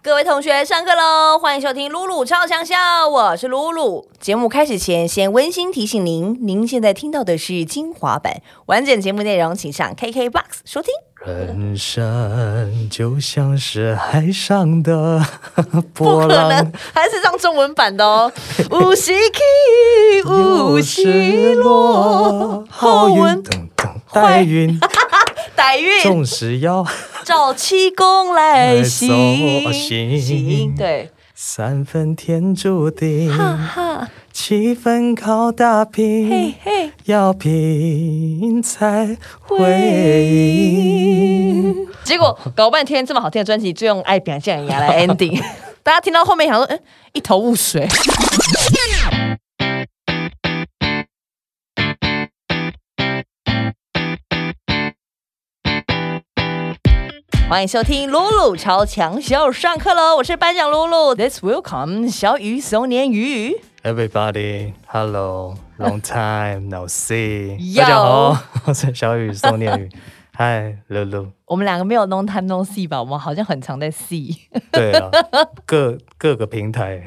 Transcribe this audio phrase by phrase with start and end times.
[0.00, 1.38] 各位同学，上课喽！
[1.38, 4.08] 欢迎收听露露超强笑，我是露露。
[4.18, 10.92] 节目开始前，先温馨提醒您，您现在听到的是精华版，完整节目内容请上 KKBOX 收听。
[11.26, 15.20] 人生就像是海上的
[15.92, 18.32] 不波可能浪，，还是上中文版的哦。
[18.70, 24.00] 无锡起，无锡落，好运等等
[25.58, 26.86] 带运，歹运，纵使要
[27.24, 36.92] 照气功来行行对，三分天注定，哈哈，七分靠打嘿拼，嘿。
[37.06, 39.58] 要拼才会
[40.24, 41.88] 赢。
[42.04, 45.42] 结果搞半天这么好听的专辑，就用爱表现牙来 ending。
[45.82, 46.78] 大家听到后面想说，嗯，
[47.12, 47.88] 一头雾水。
[57.48, 60.16] 欢迎收听露露超强小上课喽！
[60.16, 63.56] 我是班长露露，This welcome 小雨松年鱼。
[63.82, 67.56] Everybody, hello, long time no see。
[67.58, 69.88] Yo 大家好，我是小雨宋念宇。
[70.36, 71.28] 嗨，露露。
[71.46, 73.00] 我们两个没有 long time no see 吧？
[73.00, 74.36] 我们好像很常在 see。
[74.70, 75.10] 对啊，
[75.64, 77.02] 各各个平台，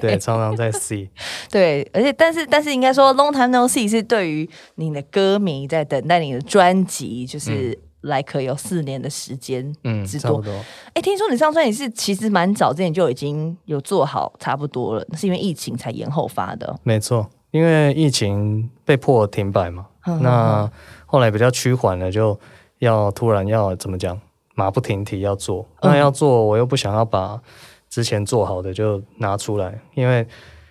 [0.00, 1.10] 对常常在 see。
[1.52, 10.30] 对，而且但是但是应该说，Long Time No See 是对于你的歌迷在等待你的专辑，就是来可有四年的时间嗯，之多。
[10.30, 10.52] 差不多。
[10.94, 16.74] 哎，听说你上专辑是其实蛮早之前就已经有做好差不多了，是因为疫情才延后发的。
[16.82, 20.70] 没错，因为疫情被迫停摆嘛，嗯那
[21.04, 22.38] 后来比较趋缓了，就
[22.78, 24.18] 要突然要怎么讲，
[24.54, 25.66] 马不停蹄要做。
[25.80, 27.40] 嗯那要做，我又不想要把
[27.88, 30.26] 之前做好的就拿出来，因为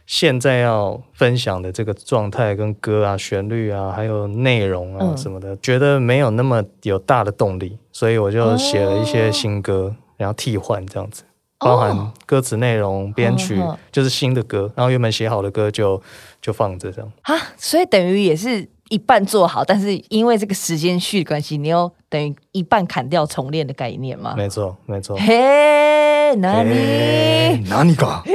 [0.05, 11.23] 现在要分享的这个状态跟歌啊、旋律啊，还有内容啊嗯什么的，觉得没有那么有大的动力，所以我就写了一哦些新歌，然后替换这样子。
[11.57, 13.59] 包含歌词内容、编曲
[13.91, 15.99] 就是新的歌，然后原本写好的歌就
[16.41, 17.11] 就放着这样。
[17.23, 24.35] 啊，所以等于也是一半做好，但是因为这个时间序的关系，你又等于一半砍掉重练的概念吗？
[24.37, 25.17] 没错，没错。
[25.17, 27.69] 嘿，那哎你？
[27.69, 28.21] 哪里搞？
[28.25, 28.33] 所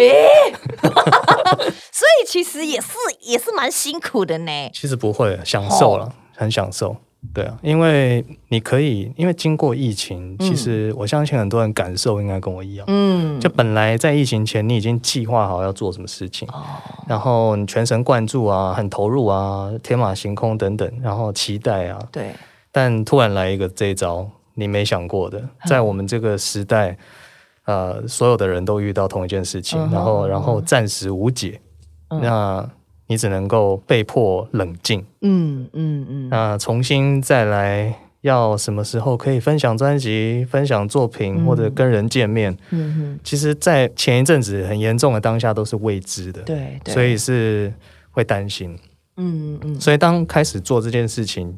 [2.22, 2.88] 以其实也是
[3.20, 4.70] 也是蛮辛苦的呢。
[4.72, 6.96] 其实不会，享受哦了，很享受。
[7.34, 12.84] 对啊，因为你可以，因为经过疫情，其实我相信很多人感受应该跟我一样。
[12.88, 16.64] 嗯，就本来在疫情前，你已经计划好要做什么事情，哦
[17.06, 22.32] 然后你全神贯注啊，很投入啊，天马行空等等，然后期待啊，对，
[22.72, 26.96] 但突然来一个这一招，你没想过的，在我们这个时代，
[27.66, 31.60] 呃，所有的人都遇到同一件事情，嗯然后然后暂时无解，
[32.10, 32.70] 嗯那
[33.06, 37.94] 你只能够被迫冷静，嗯嗯嗯，那重新再来。
[38.22, 42.54] 要什么时候可以分享专辑、分享作品，嗯或者跟人见面？
[42.68, 47.72] 嗯哼，其实，在前一阵子很严重的当下，都是未知的，对对，所以是
[48.10, 48.78] 会担心。
[49.16, 51.56] 嗯嗯所以当开始做这件事情，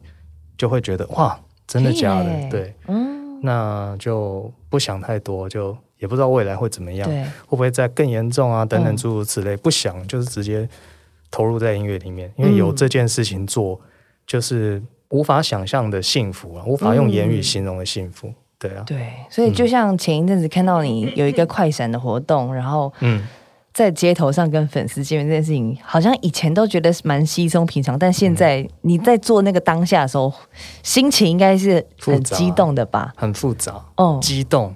[0.56, 1.36] 就会觉得哇，
[1.66, 2.48] 真的假的？
[2.48, 8.64] 对，嗯，那就不想太多，就也不知道未来会怎么样，会，不会再更严重啊？
[8.64, 10.68] 等等嗯诸如此类，不想就是直接
[11.30, 13.80] 投入在音乐里面，因为有嗯这件事情做，
[14.26, 18.34] 就是无法想象的幸福啊，无法用言语嗯形容的幸福。
[18.58, 23.24] 对啊，对，所以就像前一阵子看到你有一个快闪的活动，然后嗯，
[23.72, 30.32] 在街头上跟粉丝见面这件事情，好像以前都觉得是蛮稀松平常，但现在你在做那个当下的时候，
[30.82, 33.12] 心情应该是很激动的吧？
[33.16, 34.74] 很复杂，哦，激动。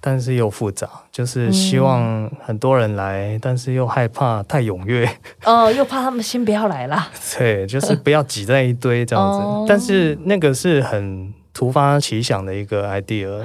[0.00, 5.08] 但是又复杂，就是希望很多人来，但是又害怕太踊跃，
[5.44, 7.08] 哦，又怕他们先不要来啦。
[7.38, 9.38] 对，就是不要挤在一堆这样子。
[9.38, 13.40] 哦但是那个是很突发奇想的一个 idea，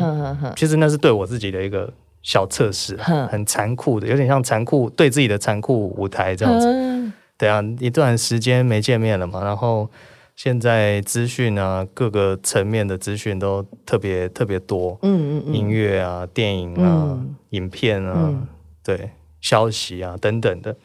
[0.55, 1.91] 其实那是对我自己的一个
[2.23, 6.67] 小测试，很残酷的，有点像残酷对自己的残酷舞台这样子。
[6.71, 9.89] 嗯对啊，一段时间没见面了嘛，然后
[10.35, 18.47] 现在资讯啊，各个层面的资讯都特别特别多，嗯嗯音乐啊、电影啊、嗯影片啊，嗯
[18.83, 20.75] 对，消息啊等等的。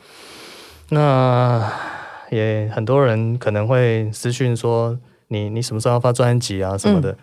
[0.90, 1.72] 那
[2.30, 4.98] 也很多人可能会私讯说
[5.28, 7.16] 你你什么时候要发专辑啊什么的。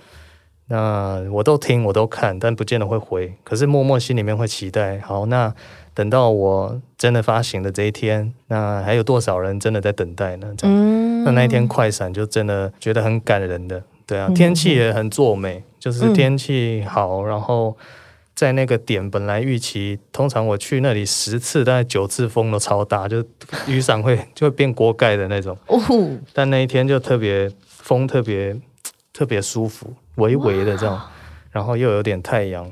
[0.70, 3.34] 那我都听，我都看，但不见得会回。
[3.46, 5.56] 可是默默心里面会期待，好，那
[5.94, 10.54] 等到我真的发行的这一天，那还有多少人真的在等待呢？
[10.58, 16.14] 这样，嗯那那一天快闪就真的觉得很感人的，对啊，嗯天气也很作美，就是嗯。
[16.14, 17.78] 天气好，然后
[18.36, 23.24] 在那个点本来预期，通常我去那里十次，大概九次风都超大，就
[23.68, 25.80] 雨伞会就会变锅盖的那种，哦，
[26.34, 28.56] 但那一天就特别风特别
[29.12, 31.02] 特别舒服，微微的这样，
[31.52, 32.72] 然后又有点太阳，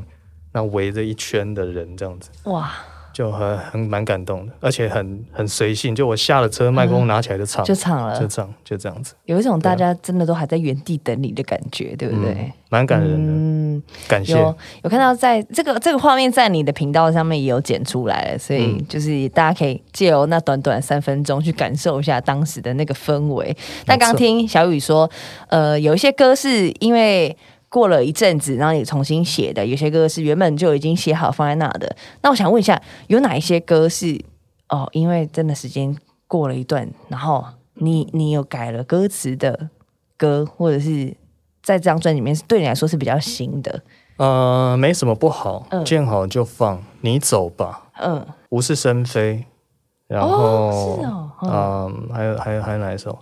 [0.53, 2.71] 那围着一圈的人这样子，哇，
[3.15, 14.33] 就很很蛮感动的，而且很很随性，就我下了车，麦克风拿起来就唱，就唱了就，唱，就这样子，有一种大家真的都还在原地等你的感觉，对不对嗯？，蛮感人的，嗯，感谢。
[14.33, 14.53] 有
[14.83, 23.55] 有看到在这个这个画面在你的频道上面也有剪出来了，所以嗯就是大家可以借由那短短三分钟去感受一下当时的那个氛围。
[23.85, 25.09] 但刚刚听小雨说，
[25.47, 27.33] 呃，有一些歌是因为
[27.75, 31.93] 过了一阵子，然后你重新写的；有些歌是原本就已经写好放在那的。
[32.21, 34.17] 那我想问一下，有哪一些歌是
[34.69, 35.93] 哦，因为真的时间
[36.25, 37.43] 过了一段，然后
[37.73, 39.67] 你你有改了歌词的
[40.15, 41.13] 歌，或者是
[41.61, 43.81] 在这张专辑里面是对你来说是比较新的？
[44.15, 48.25] 呃，没什么不好，嗯见好就放，你走吧，嗯。
[48.51, 49.43] 无事生非。
[50.07, 53.19] 然后，哦是哦嗯嗯，还有还有还有哪一首？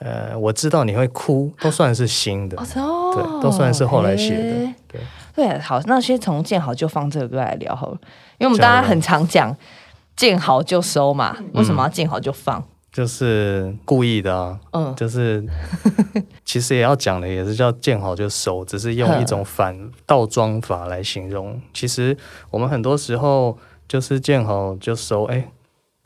[0.00, 2.56] 呃，我知道你会哭，都算是新的。
[2.58, 5.00] 哦，对都算是后来写的诶对
[5.34, 7.98] 对，好，那先从见好就放这个歌来聊好了，
[8.38, 9.54] 因为我们大家很常讲
[10.16, 12.62] 见好就收嘛，为什么要见好就放？
[12.92, 15.44] 就是故意的啊，嗯，就是
[16.44, 21.60] 其实也要讲的，也是叫见好就收，只是用一种反倒装法来形容。
[21.72, 22.16] 其实
[22.50, 23.56] 我们很多时候
[23.86, 25.48] 就是见好就收，哎，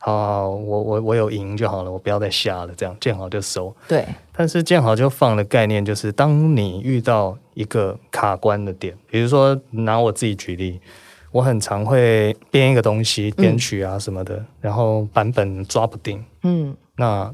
[0.05, 3.75] 好好，我我我有赢就好了，我不要再下了，这样见好就收。
[3.87, 10.79] 对，但是见好就放的概念，就是当你遇到一个卡关的点，比如说拿我自己举例，
[11.31, 17.33] 我很常会编一个东西，编曲啊什么的，然后版本抓不定，嗯，那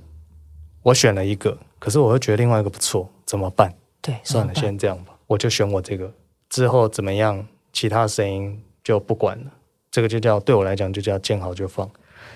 [0.82, 3.74] 我选了一个，可是我又觉得另外一个不错，怎么办？
[4.02, 6.10] 对，算了，先这样吧，我就选我这个，
[6.48, 9.52] 之后怎么样，其他声音就不管了。
[9.92, 11.90] 这个就叫对我来讲就叫见好就放，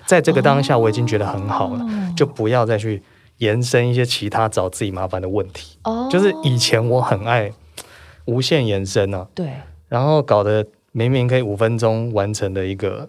[0.06, 1.84] 在这个当下我已经觉得很好了，
[2.16, 3.02] 就不要再去
[3.38, 5.78] 延伸一些其他找自己麻烦的问题。
[5.82, 7.50] 哦就是以前我很爱
[8.26, 9.50] 无限延伸啊，对，
[9.88, 13.08] 然后搞得明明可以五分钟完成的一个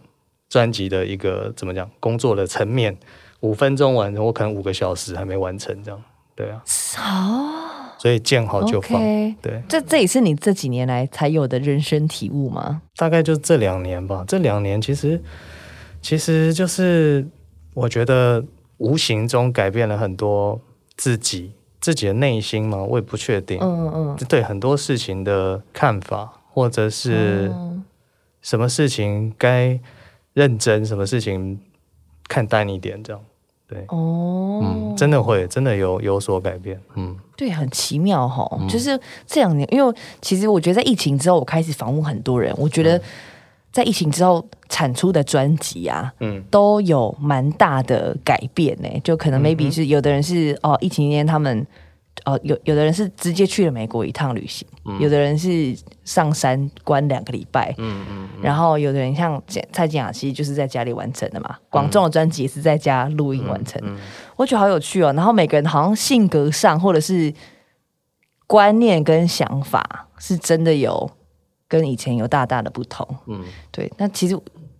[0.50, 2.98] 专辑的一个怎么讲工作的层面，
[3.40, 6.02] 五分钟完成，我可能五个小时还没完成，这样
[6.36, 6.62] 对啊，
[6.96, 9.02] 好所以见好就放。
[9.42, 12.82] 对，这这也是你这几年来才有的人生体悟吗？
[12.96, 14.24] 大概就这两年吧。
[14.28, 15.20] 这两年其实
[16.08, 17.28] 其实就是
[17.74, 18.42] 我觉得
[18.78, 20.58] 无形中改变了很多
[20.96, 21.52] 自己
[21.82, 23.60] 自己的内心嘛，我也不确定。
[23.60, 27.84] 嗯嗯对很多事情的看法，或者是嗯，
[28.42, 29.78] 什么事情该
[30.32, 31.60] 认真，什么事情
[32.30, 33.22] 看淡一点，这样。
[33.68, 36.80] 对，哦，嗯，真的会，真的有有所改变。
[36.96, 43.02] 嗯，对，很奇妙哈、就是这两年，因为其实我觉得在疫情之后，我开始访问很多人，我觉得
[43.78, 48.90] 在疫情之后产出的专辑啊，嗯都有蛮大的改变呢。
[49.04, 51.64] 就可能 maybe 是有的人是哦，疫情期间他们
[52.26, 54.68] 哦有有的人是直接去了美国一趟旅行，
[55.00, 59.40] 有的人是上山关两个礼拜，嗯嗯，然后有的人像
[59.72, 61.56] 蔡健雅，其实就是在家里完成的嘛。
[61.70, 63.80] 广众的专辑也是在家录音完成，
[64.36, 65.14] 我觉得好有趣哦。
[65.14, 67.32] 然后每个人好像性格上或者是
[68.48, 71.08] 观念跟想法，是真的有
[71.68, 73.08] 跟以前有大大的不同。
[73.28, 73.92] 嗯，对。
[73.98, 74.38] 那其实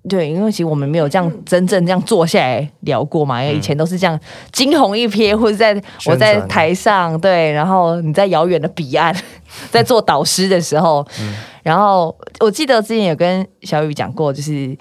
[0.08, 4.18] 对，因为其实我们没有这样真正这样坐下来聊过嘛，因为以前都是这样
[4.54, 9.14] 惊鸿一瞥，或者在我在台上，对，然后你在遥远的彼岸
[9.70, 14.78] 在做导师的时候，嗯然后我记得之前有跟小雨讲过，就是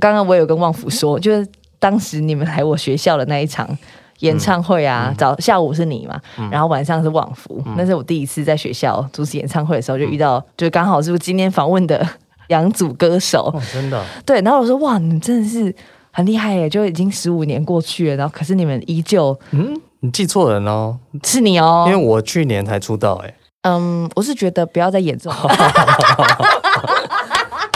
[0.00, 1.46] 刚刚我有跟旺福说，就是
[1.78, 3.68] 当时你们来我学校的那一场。
[4.22, 12.06] 演唱会啊，早下午是你嘛，然后晚上是旺福，那是我第一次在学校主持演唱会的时候，就遇到，就刚好是今天访问的
[12.48, 15.74] 两组歌手，哦，真的啊，对，然后我说哇，你们真的是
[16.12, 21.84] 很厉害耶，就已经十五年过去了，然后可是你们依旧嗯，你记错人哦，是你哦。
[21.88, 25.36] 因为，我去年才出道，哎，嗯，我是觉得不要再演这种，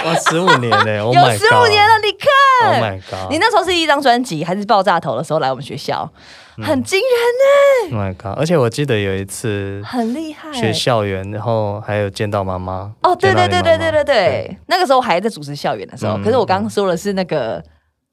[0.05, 2.31] 哇，十五年呢，Oh 有十五年了，你看。
[2.65, 6.09] My God，你那时候是一张专辑还是爆炸头的时候来我们学校，
[6.59, 6.65] 嗯。
[6.65, 10.53] 很惊人，Oh my God，而且我记得有一次很厉害。
[10.53, 12.93] 学校园，然后还有见到妈妈。
[13.03, 16.23] 哦，对对对对对对对，对，那个时候还在主持校园的时候，嗯。
[16.23, 17.63] 可是我刚刚说的是那个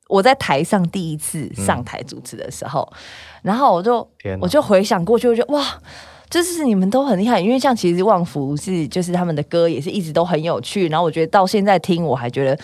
[0.07, 2.91] 我在台上第一次上台主持的时候，
[3.41, 4.07] 然后我就
[4.41, 5.63] 我就回想过去，我觉得哇。
[6.29, 12.57] 就是你们都很厉害，因为像其实旺福是就是他们的歌也是一直都很有趣，然后我觉得到现在听我还觉得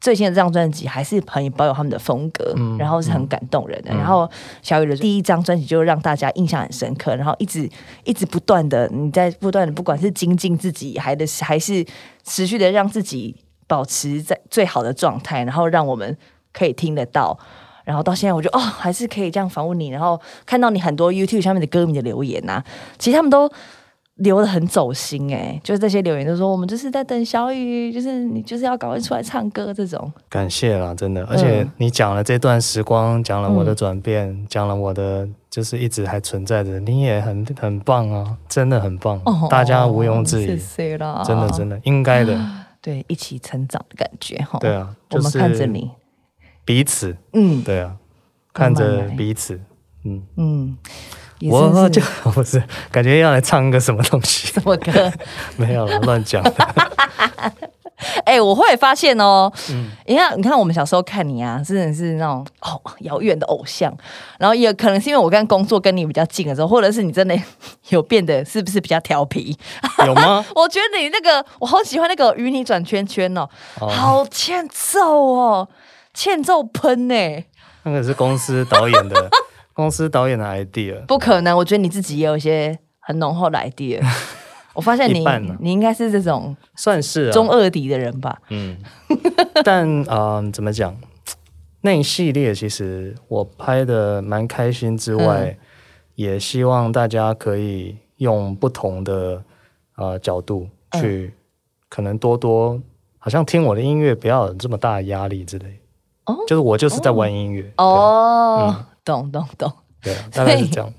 [0.00, 3.90] 最新的这张专辑还是很保有他们的风格，嗯然后是很感动人的。
[3.94, 4.30] 然后
[4.62, 7.68] 小雨的第一张专辑就让大家印象很深刻，然后一直
[8.04, 11.84] 一直不断的你在不断的不管是精进自己，还的还是
[12.24, 13.34] 持续的让自己
[13.66, 16.16] 保持在最好的状态，然后让我们
[16.52, 17.38] 可以听得到。
[17.84, 22.60] 然后到现在，我就哦，还是可以这样访问你，然后看到你很多 YouTube 上面的歌迷的留言呐、
[22.98, 23.48] 其实他们都
[24.16, 30.10] 留的很走心哎、就是这些留言都说我们就是在等小雨，就是你就是要赶快出来唱歌这种。
[30.28, 31.24] 感谢啦，真的。
[31.26, 31.70] 而且嗯。
[31.76, 39.20] 你讲了这段时光，讲了我的转变，讲了我的就是一直还存在着，你也很很棒啊，真的很棒，
[39.50, 42.38] 大家毋庸置疑哦谢，谢啦，真的真的应该的，
[42.80, 44.58] 对一起成长的感觉哈。
[44.58, 45.90] 对啊，我们看着你，
[46.64, 47.62] 彼此，嗯。
[47.62, 47.94] 对啊，
[48.54, 49.60] 看着彼此，
[50.04, 52.00] 嗯，嗯，也我就
[52.32, 55.12] 不是 感觉要来唱个什么东西，什么歌？
[55.56, 56.52] 没有了，乱讲的，
[58.24, 63.94] 哎、我会发现哦，嗯你看，你看，我们小时候看你啊，真的是那种哦遥远的偶像，
[64.38, 67.36] 然后也可能是因为我跟工作跟你比较近的时候，或者是你真的
[67.88, 69.56] 有变得是不是比较调皮？
[70.06, 70.44] 有吗？
[70.54, 73.48] 我觉得你那个我好喜欢那个与你转圈圈哦，
[73.80, 75.00] 哦好欠揍
[75.32, 75.68] 哦，
[76.12, 77.44] 欠揍喷呢、
[77.84, 79.30] 那个是公司导演的，
[79.76, 84.02] 公司导演的 idea，不可能，我觉得你自己也有一些很浓厚的 idea。
[84.72, 85.22] 我发现你
[85.60, 88.38] 你应该是这种算是啊，中二敌的人吧？
[88.48, 88.76] 嗯，
[89.62, 90.96] 但嗯、呃怎么讲？
[91.82, 95.58] 那一系列其实我拍的蛮开心之外，嗯。
[96.16, 99.42] 也希望大家可以用不同的
[99.96, 101.02] 呃角度嗯。
[101.02, 101.34] 去，
[101.90, 102.80] 可能多多
[103.18, 105.78] 好像听我的音乐不要有这么大的压力之类。
[106.24, 106.34] 哦。
[106.46, 109.72] 就是我就是在玩音乐哦，嗯懂懂懂。
[110.02, 110.92] 对大概是这样。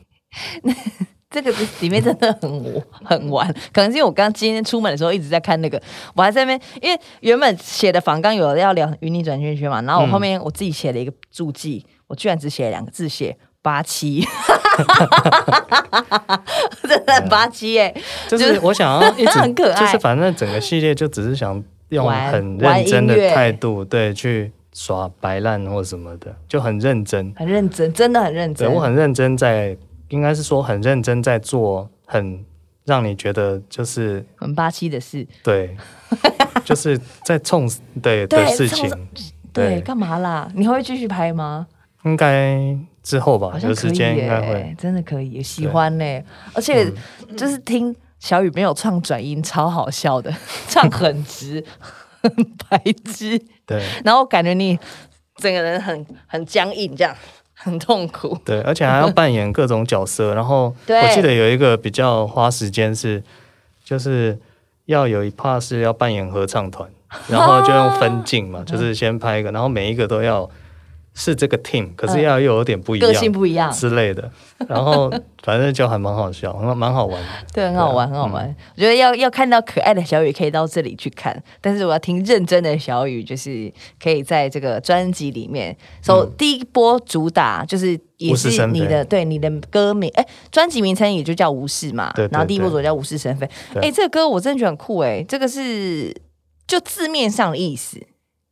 [1.29, 5.79] 这个里面真的很很玩，可能是因为我刚今天出门的时候一直在看那个，
[6.15, 14.25] 我还在那边，因为原本写的访纲有要聊与你转圈圈嘛，然后我后面我自己写了一个注记，我居然只写了两个字，写八七，
[16.87, 17.93] 真的很八七哎、
[18.29, 19.79] 就是我想要一直 很可爱。
[19.81, 27.33] 就是反正整个系列就只是想用很玩认真的态度，对，去耍白烂或什么的，就很认真。
[27.35, 28.71] 很认真，真的很认对真。
[28.75, 29.75] 我很认真在，
[30.09, 32.45] 应该是说很认真在做，很
[32.85, 35.75] 让你觉得就是很霸气的事，对，
[36.63, 37.67] 就是在冲
[38.03, 38.87] 对对的事情，
[39.51, 40.47] 对，干嘛啦？
[40.53, 41.65] 你还会继续拍吗？
[42.03, 44.75] 应该之后吧有时间应该会。
[44.77, 46.21] 真的可以，喜欢呢、
[46.53, 46.83] 而且
[47.29, 50.31] 嗯就是听小雨没有唱转音，超好笑的，
[50.69, 51.63] 唱很直，
[52.21, 52.31] 很
[52.69, 54.77] 白痴，对然后感觉你
[55.37, 57.15] 整个人很很僵硬，这样
[57.53, 58.37] 很痛苦。
[58.45, 60.33] 对，而且还要扮演各种角色。
[60.33, 63.23] 然后我记得有一个比较花时间是，
[63.83, 64.37] 就是
[64.85, 66.89] 要有一 part 是要扮演合唱团，
[67.27, 70.49] 然后就用分镜嘛， 就是先拍一个，然后每一个都要
[71.19, 74.31] 是这个 team，可是要又有点不一样，个性不一样，之类的。
[74.67, 77.27] 然后 反正就还蛮好笑，蛮蛮好玩的。
[77.51, 78.55] 对，很好玩，很好玩。
[78.75, 81.41] 我觉得要要看到可爱的小雨，可以到这里去看。
[81.59, 92.11] 但是我要听认真的小雨，就是可以在这个专辑里面，首、第一波主打就是也是你的对你的歌名，哎，专辑名称也就叫无视嘛。
[92.13, 93.49] 对对然后第一波主打叫无事生非。
[93.73, 96.15] 对哎，这个歌我真的觉得很酷哎，这个是
[96.67, 97.99] 就字面上的意思，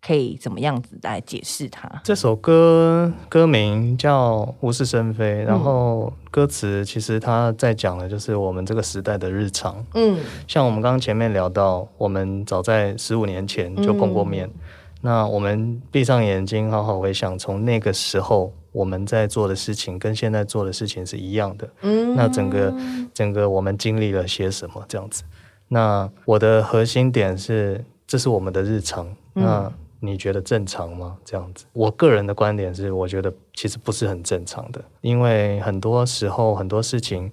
[0.06, 1.90] 可以怎么样子来解释它？
[2.04, 9.84] 这首歌歌名叫《无事生非》，嗯然后歌词其实它在讲的就是我们这个时代的日常。
[9.96, 14.46] 嗯像我们刚刚前面聊到，我们早在十五年前就碰过面。
[14.48, 14.60] 嗯
[15.02, 21.70] 那我们闭上眼睛，好好回想，从那个时候我们在做的事情，跟现在做的事情是一样的。
[21.84, 22.74] 嗯那整个
[23.14, 25.22] 整个我们经历了些什么这样子？
[25.68, 29.06] 那我的核心点是，这是我们的日常。
[29.36, 29.72] 嗯那
[30.06, 31.18] 你觉得正常吗？
[31.26, 37.32] 这样子，我个人的观点是，我觉得其实不是很正常的，因为很多时候很多事情，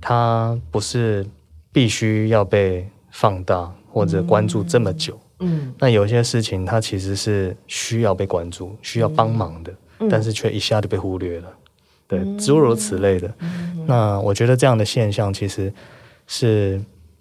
[0.00, 1.26] 它不是
[1.72, 5.18] 必须要被放大或者关注这么久。
[5.42, 11.50] 嗯那有些事情它其实是需要被关注、需要帮忙的，嗯但是却一下就被忽略了，
[12.06, 13.32] 对，诸如此类的。
[13.86, 15.72] 那我觉得这样的现象其实
[16.26, 16.78] 是，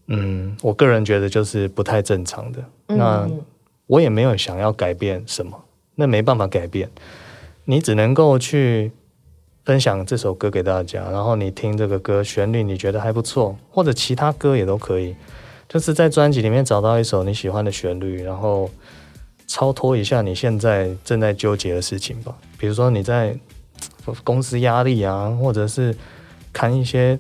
[0.08, 2.64] 嗯，我个人觉得就是不太正常的。
[2.88, 3.40] 那嗯
[3.90, 5.60] 我也没有想要改变什么，
[5.96, 6.88] 那没办法改变，
[7.66, 8.92] 你只能够去
[9.66, 15.16] 分享这首歌给大家，然后你听这个歌旋律你觉得还不错，或者其他歌也都可以，
[15.68, 18.70] 就是在专辑里面找到一首你喜欢的旋律，然后
[19.48, 23.36] 超脱一下你现在正在纠结的事情吧，比如说你在
[24.24, 25.98] 公司压力啊，或者是
[26.54, 27.20] 看一些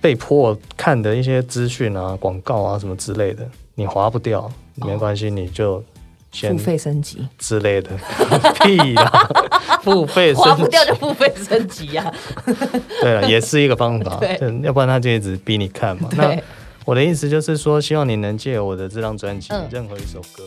[0.00, 5.82] 被迫看的一些资讯啊、广告啊什么之类的，你划不掉，没关系，你就
[6.30, 7.90] 付费升级，之类的，
[8.62, 9.28] 屁啦，
[9.82, 12.12] 付费升花不掉就付费升级呀、
[13.00, 14.36] 对了，也是一个方法，对。
[14.36, 16.08] 对要不然他就一直逼你看嘛。
[16.12, 16.36] 那，
[16.84, 19.66] 我的意思就是说，希望你能借我的这张专辑，嗯。
[19.70, 20.44] 任何一首歌。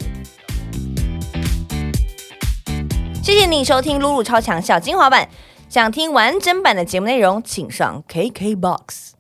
[3.24, 5.28] 谢谢你收听露露超强小精华版。
[5.70, 9.12] 想听完整版的节目内容，请上 KKBOX。